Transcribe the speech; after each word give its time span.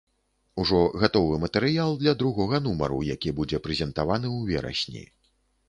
Ужо 0.61 0.79
гатовы 1.03 1.35
матэрыял 1.43 1.91
для 2.01 2.15
другога 2.23 2.61
нумару, 2.69 2.99
які 3.13 3.37
будзе 3.43 3.63
прэзентаваны 3.69 4.27
ў 4.37 4.59
верасні. 4.59 5.07